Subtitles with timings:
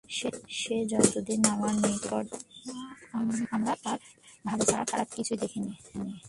[0.51, 2.69] সে যতদিন আমাদের নিকট ছিল
[3.51, 3.99] আমরা তার
[4.45, 5.71] ভাল ছাড়া খারাপ কিছুই দেখিনি।